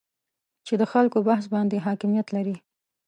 چې 0.65 0.73
د 0.81 0.83
خلکو 0.91 1.17
بحث 1.29 1.45
باندې 1.53 1.83
حاکمیت 1.85 2.27
لري 2.35 2.55